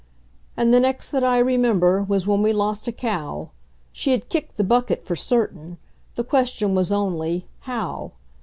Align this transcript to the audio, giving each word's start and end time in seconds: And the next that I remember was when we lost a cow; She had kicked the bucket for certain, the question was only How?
And 0.57 0.73
the 0.73 0.79
next 0.79 1.11
that 1.11 1.23
I 1.23 1.37
remember 1.37 2.01
was 2.01 2.25
when 2.25 2.41
we 2.41 2.53
lost 2.53 2.87
a 2.87 2.91
cow; 2.91 3.51
She 3.91 4.13
had 4.13 4.29
kicked 4.29 4.57
the 4.57 4.63
bucket 4.63 5.05
for 5.05 5.15
certain, 5.15 5.77
the 6.15 6.23
question 6.23 6.73
was 6.73 6.91
only 6.91 7.45
How? 7.59 8.13